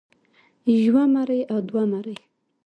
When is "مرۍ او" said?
1.15-1.57